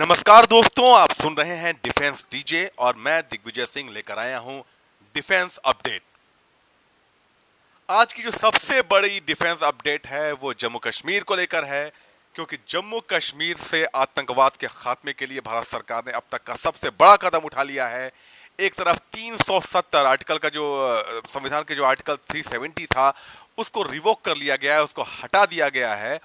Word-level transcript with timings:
नमस्कार 0.00 0.46
दोस्तों, 0.46 0.92
आप 0.98 1.12
सुन 1.12 1.34
रहे 1.36 1.54
हैं 1.54 1.72
डिफेंस 1.84 2.24
डीजे 2.32 2.70
और 2.78 2.96
मैं 2.96 3.20
दिग्विजय 3.22 3.64
सिंह 3.64 3.90
लेकर 3.90 4.18
आया 4.18 4.38
हूँ 4.38 4.64
डिफेंस 5.14 5.56
अपडेट 5.64 6.02
आज 7.88 8.12
की 8.12 8.22
जो 8.22 8.30
सबसे 8.30 8.80
बड़ी 8.82 9.20
डिफेंस 9.20 9.62
अपडेट 9.62 10.06
है, 10.06 10.32
वो 10.32 10.54
जम्मू 10.54 10.78
कश्मीर 10.78 11.22
को 11.22 11.36
लेकर 11.36 11.64
है, 11.64 11.92
क्योंकि 12.34 12.56
जम्मू 12.68 13.00
कश्मीर 13.10 13.56
से 13.56 13.84
आतंकवाद 13.84 14.56
के 14.60 14.66
खात्मे 14.66 15.12
के 15.12 15.26
लिए 15.26 15.40
भारत 15.40 15.66
सरकार 15.66 16.02
ने 16.06 16.12
अब 16.12 16.22
तक 16.32 16.42
का 16.42 16.54
सबसे 16.54 16.90
बड़ा 16.90 17.16
कदम 17.16 17.38
उठा 17.38 17.62
लिया 17.62 17.88
है। 17.88 18.10
एक 18.60 18.74
तरफ़ 18.74 18.98
370 19.12 20.06
आर्टिकल 20.06 20.38
का 20.38 20.48
जो 20.48 20.64
संविधान 21.28 21.62
के 21.62 21.74
जो 21.74 21.84
आर्टिकल 21.84 22.16
370 22.32 22.86
था, 22.86 23.12
उसको 23.58 23.82
रिवोक 23.82 24.20
कर 24.20 24.36
लिया 24.36 24.56
गया 24.56 24.74
है, 24.74 24.82
उसको 24.82 25.02
हटा 25.02 25.46
दिया 25.46 25.68
गया 25.68 25.94
है। 25.94 26.18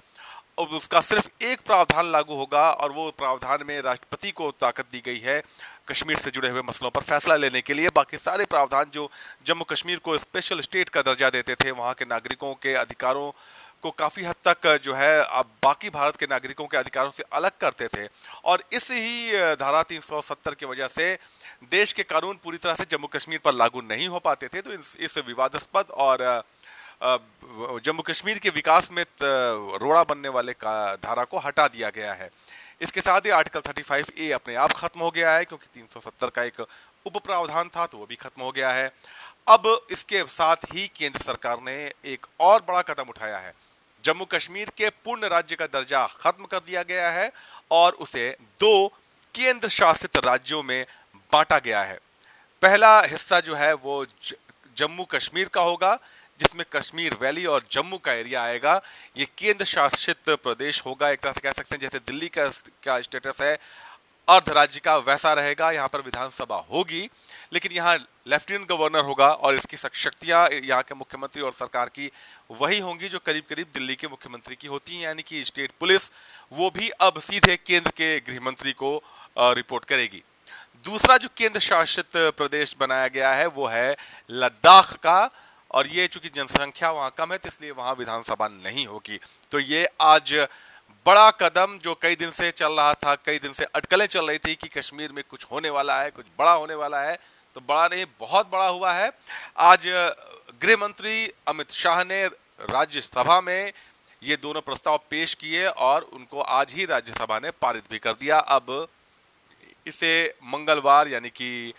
और 0.58 0.66
उसका 0.68 1.00
सिर्फ़ 1.00 1.28
एक 1.44 1.60
प्रावधान 1.60 2.10
लागू 2.12 2.34
होगा 2.34 2.70
और 2.72 2.92
वो 2.92 3.10
प्रावधान 3.18 3.64
में 3.68 3.80
राष्ट्रपति 3.82 4.30
को 4.30 4.50
ताकत 4.50 4.86
दी 4.92 5.02
गई 5.06 5.18
है 5.18 5.42
कश्मीर 5.88 6.18
से 6.18 6.30
जुड़े 6.30 6.48
हुए 6.48 6.62
मसलों 6.62 6.90
पर 6.90 7.00
फैसला 7.02 7.36
लेने 7.36 7.60
के 7.60 7.74
लिए। 7.74 7.88
बाकी 7.94 8.16
सारे 8.16 8.44
प्रावधान 8.44 8.90
जो 8.94 9.08
जम्मू 9.46 9.64
कश्मीर 9.64 9.98
को 9.98 10.16
स्पेशल 10.18 10.60
स्टेट 10.60 10.88
का 10.88 11.02
दर्जा 11.02 11.30
देते 11.30 11.54
थे, 11.54 11.70
वहाँ 11.70 11.94
के 11.94 12.04
नागरिकों 12.04 12.54
के 12.54 12.74
अधिकारों 12.74 13.30
को 13.82 13.90
काफ़ी 13.90 14.24
हद 14.24 14.34
तक 14.46 14.66
जो 14.84 14.94
है 14.94 15.22
अब 15.22 15.50
बाकी 15.62 15.90
भारत 15.90 16.16
के 16.16 16.26
नागरिकों 16.26 16.66
के 16.66 16.76
अधिकारों 16.76 17.10
से 17.10 17.22
अलग 17.32 17.50
करते 17.60 17.88
थे। 17.88 18.08
और 18.44 18.62
इस 18.72 18.90
ही 18.90 19.32
धारा 19.56 19.82
370 19.82 20.54
की 20.54 20.66
वजह 20.66 20.86
से 20.88 21.12
देश 21.70 21.92
के 21.92 22.02
कानून 22.02 22.38
पूरी 22.44 22.58
तरह 22.58 22.74
से 22.74 22.84
जम्मू 22.90 23.06
कश्मीर 23.06 23.40
पर 23.44 23.52
लागू 23.54 23.80
नहीं 23.82 24.08
हो 24.08 24.18
पाते 24.18 24.48
थे 24.48 24.60
तो 24.60 24.72
इस 24.72 25.18
विवादास्पद 25.18 25.90
और 25.90 26.24
जम्मू 27.00 28.02
कश्मीर 28.02 28.38
के 28.38 28.50
विकास 28.50 28.88
में 28.92 29.04
रोड़ा 29.22 30.02
बनने 30.04 30.28
वाले 30.28 30.52
धारा 30.52 31.24
को 31.24 31.38
हटा 31.38 31.66
दिया 31.68 31.90
गया 31.90 32.12
है। 32.14 32.30
इसके 32.80 33.00
साथ 33.00 33.20
ही 33.20 33.30
आर्टिकल 33.32 33.60
35 33.62 34.10
ए 34.18 34.30
अपने 34.32 34.54
आप 34.56 34.72
खत्म 34.74 35.00
हो 35.00 35.10
गया 35.10 35.32
है, 35.32 35.44
क्योंकि 35.44 35.66
370 35.74 36.30
का 36.30 36.42
एक 36.42 36.60
उप 36.60 37.16
प्रावधान 37.18 37.68
था 37.68 37.86
तो 37.86 37.98
वो 37.98 38.06
भी 38.06 38.16
खत्म 38.16 38.42
हो 38.42 38.50
गया 38.52 38.72
है। 38.72 38.90
अब 39.46 39.86
इसके 39.90 40.22
साथ 40.30 40.64
ही 40.72 40.86
केंद्र 40.96 41.20
सरकार 41.20 41.60
ने 41.60 41.74
एक 42.06 42.26
और 42.40 42.64
बड़ा 42.68 42.82
कदम 42.84 43.08
उठाया 43.08 43.38
है। 43.38 43.52
जम्मू 44.04 44.24
कश्मीर 44.26 44.70
के 44.76 44.88
पूर्ण 45.04 45.28
राज्य 45.28 45.56
का 45.56 45.66
दर्जा 45.68 46.06
खत्म 46.16 46.44
कर 46.46 46.58
दिया 46.58 46.82
गया 46.84 47.10
है, 47.10 47.30
और 47.70 47.92
उसे 47.94 48.36
दो 48.60 48.86
केंद्र 49.34 49.68
शासित 49.68 50.16
राज्यों 50.24 50.62
में 50.62 50.86
बांटा 51.32 51.58
गया 51.60 51.82
है। 51.82 51.98
पहला 52.62 53.00
हिस्सा 53.02 53.40
जो 53.40 53.54
है, 53.54 53.72
वो 53.74 54.04
जम्मू 54.76 55.04
कश्मीर 55.06 55.48
का 55.48 55.62
होगा 55.62 55.98
जिसमें 56.40 56.64
कश्मीर 56.72 57.14
वैली 57.20 57.44
और 57.46 57.64
जम्मू 57.70 57.98
का 57.98 58.12
एरिया 58.14 58.42
आएगा। 58.42 58.80
ये 59.16 59.26
केंद्र 59.38 59.64
शासित 59.66 60.30
प्रदेश 60.30 60.82
होगा, 60.86 61.10
एक 61.10 61.20
तरह 61.20 61.32
से 61.32 61.40
कह 61.40 61.52
सकते 61.52 61.74
हैं, 61.74 61.80
जैसे 61.82 61.98
दिल्ली 62.00 62.28
का 62.28 62.48
क्या 62.82 63.00
स्टेटस 63.02 63.40
है। 63.40 63.58
अर्ध 64.28 64.48
राज्य 64.48 64.80
का 64.80 64.96
वैसा 64.98 65.32
रहेगा, 65.34 65.70
यहाँ 65.70 65.88
पर 65.88 66.00
विधानसभा 66.00 66.56
होगी, 66.70 67.08
लेकिन 67.52 67.72
यहाँ 67.72 67.96
लेफ्टिनेंट 68.26 68.68
गवर्नर 68.68 69.04
होगा 69.04 69.28
और 69.28 69.54
इसकी 69.54 69.76
शक्तियाँ 69.76 70.48
यहाँ 70.52 70.82
के 70.82 70.94
मुख्यमंत्री 70.94 71.42
और 71.42 71.52
सरकार 71.54 71.88
की 71.88 72.10
वही 72.52 72.78
होंगी 72.78 73.08
जो 73.08 73.18
करीब 73.18 73.44
करीब 73.50 73.66
दिल्ली 73.74 73.94
के 73.94 74.08
मुख्यमंत्री 74.08 74.56
की 74.56 74.68
होती 74.68 74.94
हैं, 74.94 75.02
यानी 75.02 75.22
कि 75.22 75.44
स्टेट 75.44 75.72
पुलिस। 75.80 76.10
वो 76.52 76.70
भी 76.70 76.88
अब 76.90 77.20
सीधे 77.20 77.56
केंद्र 77.56 77.90
के 77.92 78.18
गृह 78.20 78.40
मंत्री 78.42 78.72
को 78.74 78.96
रिपोर्ट 79.38 79.84
करेगी। 79.84 80.22
दूसरा 80.84 81.16
जो 81.16 81.28
केंद्र 81.36 81.60
शासित 81.60 82.16
प्रदेश 82.16 82.74
बनाया 82.80 83.08
गया 83.08 83.32
है, 83.32 83.46
वो 83.46 83.66
है 83.66 83.96
लद्दाख 84.30 84.92
का। 84.96 85.30
और 85.70 85.86
ये 85.88 86.06
चूँकि 86.08 86.28
जनसंख्या 86.28 86.90
वहाँ 86.90 87.14
कम 87.18 87.32
है 87.32 87.38
तो 87.38 87.48
इसलिए 87.48 87.70
वहाँ 87.72 87.94
विधानसभा 87.94 88.48
नहीं 88.48 88.86
होगी। 88.86 89.18
तो 89.50 89.58
ये 89.58 89.88
आज 90.00 90.34
बड़ा 91.06 91.30
कदम 91.32 91.78
जो 91.82 91.94
कई 91.94 92.16
दिन 92.16 92.30
से 92.30 92.50
चल 92.52 92.72
रहा 92.72 92.94
था, 92.94 93.14
कई 93.16 93.38
दिन 93.38 93.52
से 93.52 93.64
अटकलें 93.66 94.06
चल 94.06 94.28
रही 94.28 94.38
थी 94.38 94.54
कि 94.54 94.68
कश्मीर 94.70 95.12
में 95.12 95.22
कुछ 95.30 95.44
होने 95.50 95.70
वाला 95.70 96.00
है, 96.02 96.10
कुछ 96.10 96.26
बड़ा 96.38 96.52
होने 96.52 96.74
वाला 96.74 97.02
है 97.02 97.18
तो 97.56 97.60
बड़ा 97.60 97.86
नहीं, 97.86 98.04
बहुत 98.20 98.50
बड़ा 98.52 98.66
हुआ 98.66 98.92
है। 98.92 99.10
आज 99.58 99.86
गृह 100.62 100.76
मंत्री 100.76 101.30
अमित 101.48 101.70
शाह 101.72 102.02
ने 102.04 102.26
राज्यसभा 102.26 103.40
में 103.40 103.72
ये 104.22 104.36
दोनों 104.36 104.60
प्रस्ताव 104.60 104.96
पेश 105.10 105.34
किए 105.34 105.66
और 105.66 106.02
उनको 106.02 106.40
आज 106.40 106.72
ही 106.72 106.84
राज्यसभा 106.86 107.38
ने 107.38 107.50
पारित 107.52 107.90
भी 107.90 107.98
कर 107.98 108.12
दिया। 108.14 108.38
अब 108.38 108.88
इसे 109.86 110.34
मंगलवार, 110.44 111.08
यानी 111.08 111.28
कि 111.30 111.72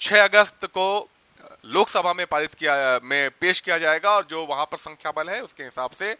6 0.00 0.24
अगस्त 0.24 0.66
को 0.66 1.08
लोकसभा 1.68 2.12
में 2.12 2.26
पारित 2.26 2.54
किया, 2.54 3.00
में 3.02 3.30
पेश 3.40 3.60
किया 3.60 3.78
जाएगा 3.78 4.10
और 4.10 4.26
जो 4.30 4.44
वहाँ 4.46 4.64
पर 4.64 4.76
संख्या 4.76 5.12
बल 5.12 5.28
है 5.30 5.40
उसके 5.42 5.62
हिसाब 5.62 5.90
से 5.90 6.16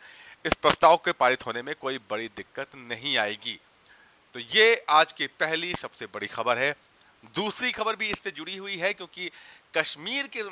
इस 0.47 0.55
प्रस्ताव 0.55 0.97
के 0.97 1.13
पारित 1.13 1.47
होने 1.47 1.63
में 1.63 1.75
कोई 1.81 1.99
बड़ी 2.11 2.29
दिक्कत 2.29 2.77
नहीं 2.77 3.17
आएगी। 3.19 3.59
तो 4.35 4.41
ये 4.41 4.85
आज 4.89 5.13
की 5.13 5.27
पहली 5.27 5.75
सबसे 5.75 6.07
बड़ी 6.07 6.27
खबर 6.27 6.59
है। 6.59 6.75
दूसरी 7.35 7.73
खबर 7.73 7.97
भी 7.97 8.11
इससे 8.11 8.31
जुड़ी 8.31 8.57
हुई 8.57 8.77
है 8.77 8.93
क्योंकि 8.95 9.31
कश्मीर 9.75 10.29
के 10.37 10.43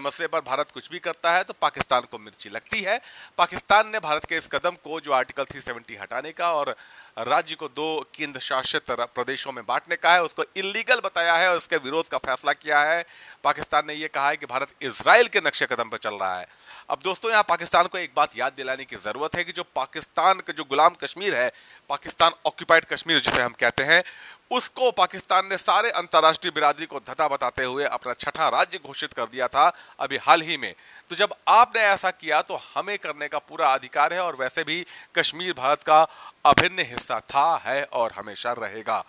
मसले 0.00 0.26
पर 0.26 0.40
भारत 0.40 0.70
कुछ 0.70 0.90
भी 0.90 0.98
करता 0.98 1.32
है 1.32 1.42
तो 1.44 1.54
पाकिस्तान 1.60 2.02
को 2.10 2.18
मिर्ची 2.18 2.48
लगती 2.48 2.80
है। 2.80 3.00
पाकिस्तान 3.38 3.88
ने 3.88 3.98
भारत 4.00 4.24
के 4.24 4.36
इस 4.36 4.46
कदम 4.46 4.76
को, 4.84 5.00
जो 5.00 5.12
आर्टिकल 5.12 5.44
370 5.44 6.00
हटाने 6.00 6.32
का 6.32 6.52
और 6.52 6.74
राज्य 7.20 7.56
को 7.56 7.68
दो 7.68 8.06
केंद्र 8.14 8.40
शासित 8.40 8.90
प्रदेशों 8.90 9.52
में 9.52 9.64
बांटने 9.66 9.96
का 9.96 10.12
है, 10.12 10.22
उसको 10.22 10.44
इलीगल 10.56 11.00
बताया 11.00 11.36
है 11.36 11.50
और 11.50 11.56
उसके 11.56 11.76
विरोध 11.78 12.08
का 12.08 12.18
फैसला 12.20 12.52
किया 12.54 12.80
है। 12.82 13.04
पाकिस्तान 13.44 13.86
ने 13.86 13.94
यह 13.94 14.08
कहा 14.14 14.28
है 14.28 14.36
कि 14.36 14.46
भारत 14.46 14.74
इसराइल 14.82 15.28
के 15.28 15.40
नक्शे 15.40 15.66
कदम 15.66 15.88
पर 15.88 15.98
चल 15.98 16.14
रहा 16.14 16.38
है। 16.38 16.46
अब 16.90 17.00
दोस्तों, 17.04 17.30
यहाँ 17.30 17.42
पाकिस्तान 17.48 17.86
को 17.86 17.98
एक 17.98 18.12
बात 18.16 18.38
याद 18.38 18.52
दिलाने 18.52 18.84
की 18.84 18.96
ज़रूरत 18.98 19.36
है 19.36 19.44
कि 19.44 19.52
जो 19.52 19.62
पाकिस्तान 19.74 20.40
का, 20.40 20.52
जो 20.52 20.64
गुलाम 20.64 20.94
कश्मीर 21.02 21.34
है, 21.34 21.50
पाकिस्तान 21.90 22.32
ऑक्यूपाइड 22.46 22.84
कश्मीर 22.86 23.20
जिसे 23.20 23.42
हम 23.42 23.54
कहते 23.60 23.84
हैं 23.84 24.02
उसको 24.50 24.90
पाकिस्तान 24.90 25.46
ने 25.46 25.56
सारे 25.56 25.90
अंतर्राष्ट्रीय 25.92 26.52
बिरादरी 26.52 26.86
को 26.86 27.00
धता 27.00 27.28
बताते 27.28 27.64
हुए 27.64 27.84
अपना 27.86 28.12
छठा 28.14 28.48
राज्य 28.48 28.78
घोषित 28.78 29.12
कर 29.12 29.26
दिया 29.26 29.48
था 29.48 29.68
अभी 29.98 30.16
हाल 30.18 30.42
ही 30.42 30.56
में। 30.56 30.74
तो 31.10 31.16
जब 31.16 31.34
आपने 31.48 31.80
ऐसा 31.82 32.10
किया 32.12 32.40
तो 32.42 32.56
हमें 32.74 32.98
करने 32.98 33.28
का 33.28 33.38
पूरा 33.40 33.68
अधिकार 33.68 34.14
है 34.14 34.20
और 34.20 34.36
वैसे 34.36 34.64
भी 34.64 34.84
कश्मीर 35.14 35.52
भारत 35.52 35.82
का 35.82 36.02
अभिन्न 36.44 36.86
हिस्सा 36.86 37.20
था 37.28 37.56
है 37.64 37.84
और 37.84 38.12
हमेशा 38.12 38.52
रहेगा। 38.54 39.04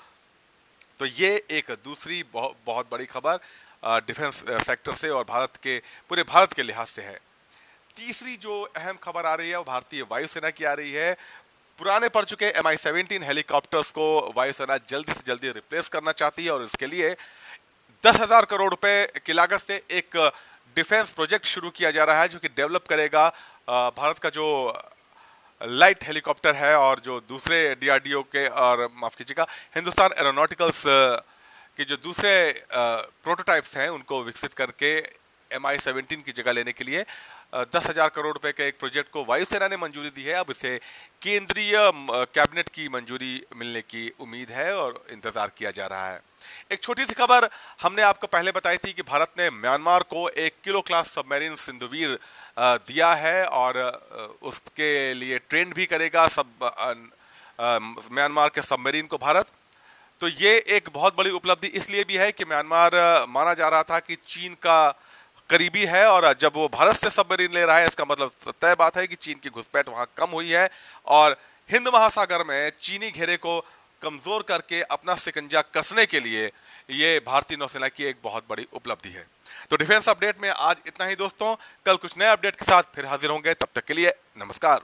तो 1.00 1.06
ये 1.06 1.36
एक 1.52 1.72
दूसरी 1.84 2.24
बहुत, 2.24 2.56
बहुत 2.66 2.88
बड़ी 2.92 3.06
खबर 3.08 3.40
डिफेंस 4.08 4.44
सेक्टर 4.66 4.94
से 4.94 5.10
और 5.10 5.24
भारत 5.24 5.58
के 5.64 5.78
पूरे 6.10 6.24
भारत 6.24 6.54
के 6.54 6.64
लिहाज 6.64 6.88
से 6.88 7.02
है। 7.02 7.20
तीसरी 7.98 8.36
जो 8.38 8.62
अहम 8.78 8.98
खबर 9.04 9.26
आ 9.26 9.34
रही 9.36 9.50
है 9.50 9.58
वो 9.58 9.64
भारतीय 9.64 10.02
वायुसेना 10.12 10.50
की 10.50 10.64
आ 10.64 10.74
रही 10.74 10.92
है। 10.92 11.16
पुराने 11.80 12.10
पड़ 12.10 12.24
चुके 12.26 12.46
एम 12.60 12.68
आई 12.68 12.78
सेवनटीन 12.78 13.24
हेलीकॉप्टर्स 13.24 13.92
को 13.92 14.08
वायुसेना 14.38 14.78
जल्दी 14.90 15.14
से 15.14 15.24
जल्दी 15.28 15.52
रिप्लेस 15.52 15.88
करना 15.90 16.12
चाहती 16.14 16.46
है 16.46 16.52
और 16.52 16.64
इसके 16.64 16.88
लिए 16.88 17.12
दस 18.04 18.20
हज़ार 18.22 18.46
करोड़ 18.46 18.70
रुपए 18.70 18.96
की 19.26 19.34
लागत 19.34 19.62
से 19.62 19.82
एक 19.92 20.18
डिफेंस 20.78 21.12
प्रोजेक्ट 21.12 21.46
शुरू 21.48 21.70
किया 21.72 21.92
जा 21.92 22.04
रहा 22.04 22.22
है 22.22 22.28
जो 22.28 22.40
कि 22.40 22.50
डेवलप 22.56 22.88
करेगा 22.90 23.28
भारत 23.98 24.20
का 24.20 24.30
जो 24.30 24.48
लाइट 25.62 26.04
हेलीकॉप्टर 26.04 26.56
है 26.56 26.76
और 26.78 27.00
जो 27.00 27.20
दूसरे 27.30 27.58
डीआरडीओ 27.76 28.22
के, 28.26 28.48
और 28.48 28.88
माफ़ 28.96 29.16
कीजिएगा, 29.16 29.46
हिंदुस्तान 29.76 30.14
एरोनॉटिकल्स 30.18 30.84
के 31.78 31.86
जो 31.86 31.98
दूसरे 31.98 32.32
प्रोटोटाइप्स 32.74 33.76
हैं 33.78 33.90
उनको 33.90 34.24
विकसित 34.24 34.54
करके 34.54 34.96
एम 35.52 35.68
आई 35.68 35.78
सेवनटीन 35.80 36.22
की 36.22 36.32
जगह 36.32 36.52
लेने 36.52 36.72
के 36.74 36.84
लिए 36.84 37.06
दस 37.54 37.88
हज़ार 37.88 38.10
करोड़ 38.10 38.34
रुपए 38.34 38.52
के 38.52 38.68
एक 38.68 38.78
प्रोजेक्ट 38.80 39.10
को 39.12 39.24
वायुसेना 39.26 39.68
ने 39.68 39.78
मंजूरी 39.78 40.10
दी 40.10 40.24
है। 40.24 40.34
अब 40.36 40.50
इसे 40.50 40.78
केंद्रीय 41.22 41.74
कैबिनेट 42.32 42.70
की 42.70 42.88
मंजूरी 42.90 43.42
मिलने 43.56 43.82
की 43.84 44.12
उम्मीद 44.20 44.52
है 44.52 44.74
और 44.76 45.04
इंतज़ार 45.12 45.52
किया 45.58 45.72
जा 45.72 45.88
रहा 45.88 46.10
है। 46.10 46.22
एक 46.72 46.82
छोटी 46.82 47.06
सी 47.06 47.14
खबर 47.14 47.50
हमने 47.82 48.02
आपको 48.04 48.28
पहले 48.30 48.52
बताई 48.52 48.78
थी 48.78 48.94
कि 48.94 49.02
भारत 49.04 49.34
ने 49.40 49.50
म्यांमार 49.52 50.04
को 50.10 50.28
एक 50.30 50.54
किलो 50.64 50.82
क्लास 50.82 51.12
सबमरीन 51.12 51.56
सिंधुवीर 51.58 52.18
दिया 52.58 53.14
है 53.16 53.46
और 53.46 53.80
उसके 54.44 55.14
लिए 55.14 55.40
ट्रेंड 55.40 55.74
भी 55.74 55.86
करेगा 55.88 56.28
सब 56.30 56.48
म्यांमार 57.60 58.50
के 58.50 58.62
सबमरीन 58.64 59.08
को 59.08 59.18
भारत। 59.20 59.52
तो 60.22 60.28
ये 60.30 60.58
एक 60.70 60.90
बहुत 60.94 61.18
बड़ी 61.18 61.30
उपलब्धि 61.32 61.68
इसलिए 61.70 62.04
भी 62.04 62.18
है 62.18 62.32
कि 62.32 62.46
म्यांमार 62.46 62.96
माना 63.30 63.54
जा 63.54 63.70
रहा 63.70 63.84
था 63.84 64.00
कि 64.02 64.16
चीन 64.18 64.54
का 64.56 64.80
करीबी 65.52 65.86
है 65.86 66.06
और 66.08 66.34
जब 66.40 66.52
वो 66.56 66.68
भारत 66.70 66.96
से 66.98 67.10
सबमरीन 67.12 67.54
ले 67.54 67.66
रहा 67.66 67.78
है, 67.78 67.88
इसका 67.88 68.06
मतलब 68.06 68.32
तय 68.54 68.76
बात 68.76 68.98
है 68.98 69.06
कि 69.08 69.16
चीन 69.18 69.40
की 69.44 69.50
घुसपैठ 69.52 69.90
वहाँ 69.90 70.08
कम 70.18 70.30
हुई 70.32 70.50
है 70.50 70.70
और 71.10 71.38
हिंद 71.70 71.88
महासागर 71.88 72.44
में 72.44 72.72
चीनी 72.80 73.10
घेरे 73.12 73.38
को 73.38 73.60
कमज़ोर 74.02 74.42
करके 74.44 74.82
अपना 74.92 75.16
सिकंजा 75.18 75.62
कसने 75.76 76.06
के 76.06 76.20
लिए 76.20 76.46
ये 76.92 77.20
भारतीय 77.26 77.58
नौसेना 77.58 77.88
की 77.90 78.04
एक 78.06 78.18
बहुत 78.24 78.44
बड़ी 78.50 78.68
उपलब्धि 78.74 79.10
है। 79.10 79.26
तो 79.70 79.76
डिफेंस 79.78 80.10
अपडेट 80.10 80.42
में 80.42 80.50
आज 80.50 80.78
इतना 80.88 81.06
ही 81.06 81.16
दोस्तों, 81.16 81.56
कल 81.86 81.96
कुछ 81.98 82.18
नए 82.18 82.28
अपडेट 82.30 82.56
के 82.56 82.66
साथ 82.66 82.84
फिर 82.96 83.06
हाजिर 83.06 83.30
होंगे, 83.30 83.54
तब 83.54 83.68
तक 83.76 83.86
के 83.86 83.94
लिए 83.94 84.14
नमस्कार। 84.38 84.82